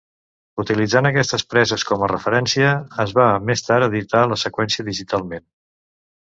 Utilitzant 0.61 1.07
aquestes 1.09 1.43
preses 1.53 1.85
com 1.89 2.05
a 2.05 2.09
referència, 2.11 2.71
es 3.05 3.13
va 3.19 3.27
més 3.51 3.63
tard 3.69 3.89
editar 3.91 4.23
la 4.33 4.39
seqüència 4.47 4.89
digitalment. 4.93 5.47